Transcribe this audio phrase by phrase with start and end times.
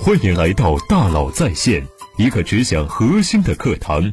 [0.00, 1.86] 欢迎来到大佬在线，
[2.16, 4.12] 一个只讲核心的课堂。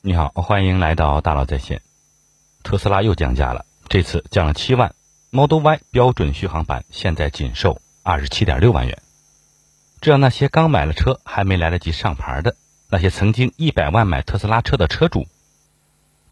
[0.00, 1.80] 你好，欢迎来到大佬在线。
[2.64, 4.94] 特斯拉又降价了，这次降了七万
[5.30, 8.98] ，Model Y 标准续航版现在仅售二十七点六万元。
[10.00, 12.56] 这让那些刚买了车还没来得及上牌的
[12.90, 15.26] 那些曾经一百万买特斯拉车的车主，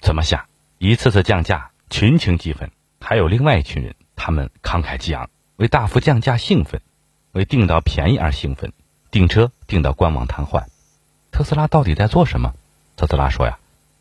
[0.01, 0.45] 怎么想？
[0.79, 2.69] 一次次降价，群情激愤；
[3.03, 6.81] 还有另外一群人，他们慷慨激昂，为大幅降价兴奋，
[7.33, 8.73] 为订到便宜而兴奋，
[9.11, 10.67] 订车订到官网瘫痪。
[11.33, 12.55] 特斯拉到底在做什么？
[12.97, 13.59] 特斯拉说呀，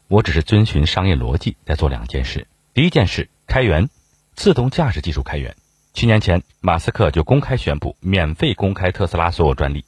[0.08, 2.48] 我只是遵循商业逻辑在做两件事。
[2.73, 3.90] 第一件事，开源，
[4.36, 5.56] 自动驾驶技术开源。
[5.94, 9.84] 七年前，马斯克就公开宣布免费公开特斯拉所有专利。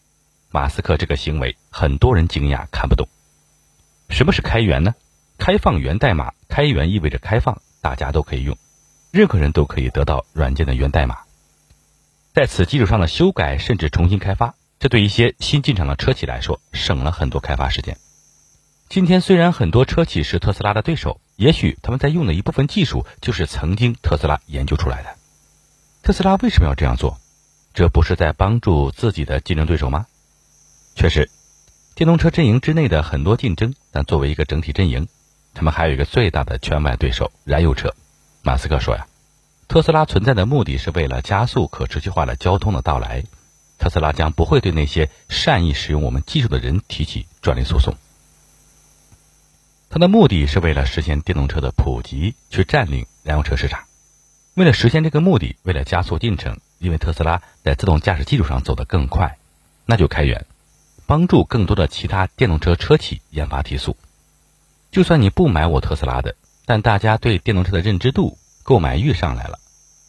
[0.49, 3.07] 马斯克这个行为，很多人惊讶看不懂。
[4.09, 4.95] 什么是开源呢？
[5.37, 8.57] 开放源代码，开源意味着开放，大家都可以用，
[9.13, 11.19] 任何人都可以得到软件的源代码，
[12.33, 17.95] 在此基础上的修改甚至重新开发，这对一些新进场的车企来说，省了很多开发时间。
[18.89, 25.15] 今天虽然很多车企是特斯拉的对手，也许他们在用的一部分技术就是曾经特斯拉研究出来的。
[26.01, 27.19] 特斯拉为什么要这样做？
[27.75, 30.07] 这不是在帮助自己的竞争对手吗？
[30.95, 31.29] 确实，
[31.93, 35.07] 电动车阵营之内的很多竞争，但作为一个整体阵营，
[35.53, 37.93] 他们还有一个最大的圈外对手——燃油车。
[38.45, 39.07] 马斯克说呀，
[39.73, 43.23] 特斯拉存在的目的是为了加速可持续化的交通的到来。
[43.79, 47.95] 特斯拉将不会对那些善意使用我们技术的人提起专利诉讼。
[49.89, 53.85] 它的目的是为了实现电动车的普及，去占领燃油车市场。
[54.53, 59.39] 为了实现这个目的，为了加速进程，因为特斯拉在自动驾驶技术上走得更快，
[59.87, 60.45] 那就开源，
[61.07, 63.97] 帮助更多的其他电动车车企研发提速。
[64.91, 66.35] 就算你不买我特斯拉的，
[66.67, 69.57] 但大家对电动车的认知度、购买欲上来了，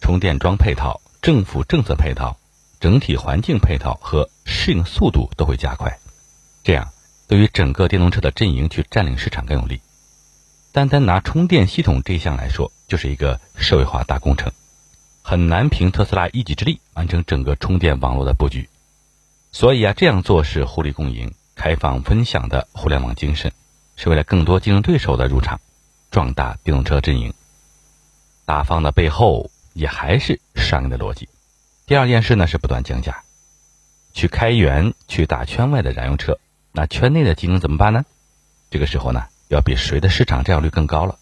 [0.05, 2.36] 充电桩配套、政府政策配套、
[2.78, 5.98] 整体环境配套和适应速度都会加快，
[6.62, 6.91] 这样
[7.26, 9.81] 对于整个电动车的阵营去占领市场更有利。
[10.72, 14.53] 单单拿充电系统这一项来说，就是一个社会化大工程，
[15.22, 18.69] 很难凭特斯拉一己之力完成整个充电网络的布局。
[19.53, 23.50] 所以啊，这样做是互利共赢、开放分享的互联网精神，
[23.97, 25.62] 是为了更多竞争对手的入场，
[26.10, 27.32] 壮大电动车阵营。
[28.44, 31.29] 大方的背后也还是商业的逻辑。
[31.87, 33.23] 第二件事呢是不断降价，
[34.15, 36.39] 去开源，去打圈外的燃油车，
[36.73, 38.07] 那圈内的竞争怎么办呢？
[38.71, 39.27] 这个时候呢？
[39.49, 41.19] 要比谁的市场占有率更高了？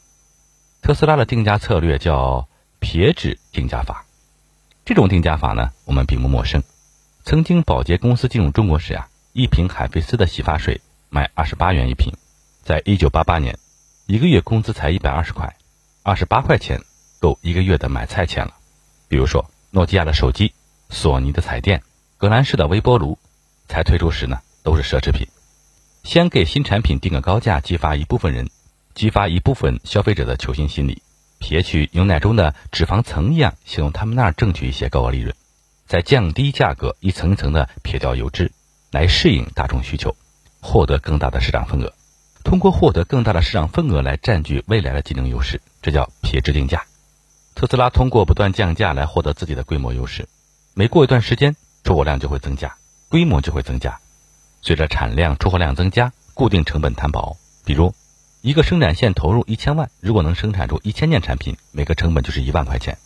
[0.80, 2.48] 特斯拉的定价策略叫
[2.78, 4.06] 撇指定价法。
[4.84, 6.62] 这种定价法呢，我们并不陌生。
[7.24, 10.80] 曾经宝洁公司进入中国时啊，一瓶海飞丝的洗发水
[11.10, 12.12] 卖二十八元一瓶。
[12.62, 13.58] 在一九八八年，
[14.06, 15.56] 一个月工资才一百二十块，
[16.04, 16.80] 二十八块钱
[17.22, 18.54] 够一个月的买菜钱了。
[19.06, 20.52] 比如说，诺基亚的手机、
[20.90, 21.82] 索尼的彩电、
[22.18, 23.16] 格兰仕的微波炉，
[23.68, 25.28] 才推出时呢，都是奢侈品。
[26.02, 28.50] 先给新产品定个高价，激发一部分人，
[28.92, 31.00] 激发一部分消费者的求新心理，
[31.38, 35.32] 撇取牛奶中的脂肪层一样，从他们那儿挣取一些高额利润，
[35.86, 38.50] 再降低价格，一层一层的撇掉油脂，
[38.90, 40.16] 来适应大众需求，
[40.60, 41.92] 获得更大的市场份额。
[42.42, 46.84] 通过获得更大的市场份额来占据未来的竞争优势，这叫撇指定价。
[47.62, 50.28] 特斯拉通过不断降价来获得自己的规模优势，
[50.74, 52.74] 每过一段时间，出货量就会增加，
[53.08, 54.00] 规模就会增加。
[54.62, 57.36] 随着产量、出货量增加，固定成本摊薄。
[57.64, 57.94] 比如，
[58.40, 62.96] 一个生产线投入一千万，如果能生产出一千件产品，每个成本就是一万块钱；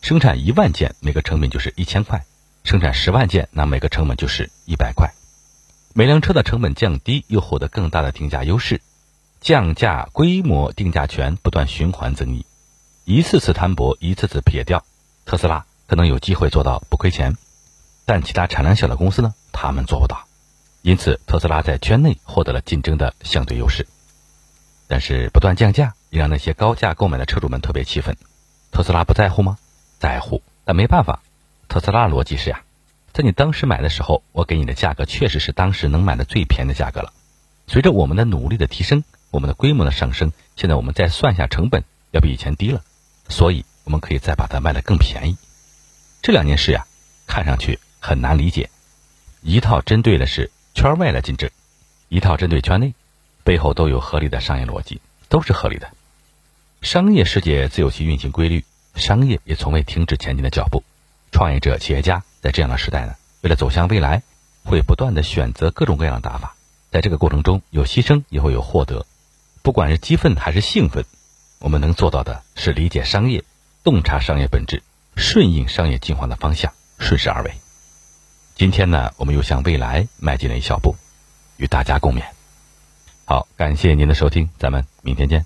[0.00, 2.20] 生产一万件，每个成本就是一千块；
[2.64, 5.12] 生产十万件，那每个成本就是一百块。
[5.92, 8.80] 每辆车的成本降低，又获得更大的定价优势，
[9.42, 12.46] 降价、规模、定价权不断循环增益，
[13.04, 14.84] 一次次摊薄，一次次撇掉。
[15.24, 17.36] 特斯拉可能有机会做到不亏钱，
[18.04, 19.34] 但其他产量小的公司呢？
[19.52, 20.26] 他们做不到。
[20.82, 23.86] 因此，特斯拉在圈内获得了竞争的相对优势，
[24.86, 28.16] 但是不断降价也让那些高价购买的车主们特别气愤。
[28.70, 29.58] 特斯拉不在乎吗？
[29.98, 31.20] 在乎，但没办法。
[31.68, 32.62] 特斯拉的逻辑是呀，
[33.12, 37.12] 在你当时买的时候，我给你的价格确实是当时能买的最便宜的价格了。
[37.66, 42.82] 随着我们的努力的提升，我们的规模的上升，现在我们再算一下成本，要比以前低了，
[43.30, 45.36] 所以我们可以再把它卖得更便宜。
[46.20, 46.84] 这两件事呀，
[47.26, 48.68] 看上去很难理解。
[49.40, 50.50] 一套针对的是。
[50.72, 51.50] 圈外的竞争，
[52.08, 52.94] 一套针对圈内，
[53.42, 55.90] 背后都有合理的商业逻辑，都是合理的。
[56.80, 60.84] 商业世界自有其运行规律，商业也从未停止前进的脚步。
[61.32, 64.22] 创业者、企业家在这样的时代呢，为了走向未来，
[64.64, 66.54] 会不断的选择各种各样的打法。
[66.92, 69.04] 在这个过程中，有牺牲，也会有获得。
[69.62, 71.04] 不管是激愤还是兴奋，
[71.60, 73.44] 我们能做到的是理解商业，
[73.84, 74.82] 洞察商业本质，
[75.14, 77.52] 顺应商业进化的方向，顺势而为。
[78.56, 80.96] 今天呢，我们又向未来迈进了一小步，
[81.58, 82.22] 与大家共勉。
[83.26, 85.44] 好，感谢您的收听，咱们明天见。